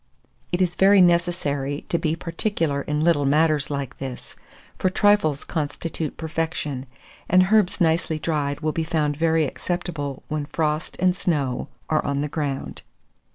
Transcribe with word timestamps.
(It 0.51 0.63
is 0.63 0.73
very 0.73 0.99
necessary 0.99 1.85
to 1.89 1.99
be 1.99 2.15
particular 2.15 2.81
in 2.81 3.03
little 3.03 3.23
matters 3.23 3.69
like 3.69 3.99
this, 3.99 4.35
for 4.79 4.89
trifles 4.89 5.43
constitute 5.43 6.17
perfection, 6.17 6.87
and 7.29 7.49
herbs 7.51 7.79
nicely 7.79 8.17
dried 8.17 8.61
will 8.61 8.71
be 8.71 8.83
found 8.83 9.15
very 9.15 9.45
acceptable 9.45 10.23
when 10.27 10.47
frost 10.47 10.97
and 10.99 11.15
snow 11.15 11.67
are 11.87 12.03
on 12.03 12.21
the 12.21 12.27
ground. 12.27 12.81